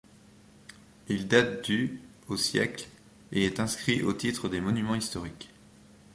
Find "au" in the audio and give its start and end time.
2.27-2.35, 4.01-4.13